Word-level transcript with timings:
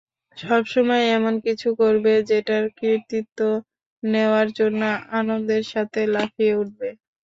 সবসময় 0.37 1.05
এমন 1.17 1.33
কিছু 1.45 1.69
করবে 1.81 2.13
যেটার 2.29 2.63
কৃতিত্ব 2.77 3.39
নেওয়ার 4.03 4.47
জন্য 4.59 4.81
আনন্দের 5.19 5.63
সাথে 5.71 5.99
লাফিয়ে 6.13 6.53
উঠবে। 6.61 6.89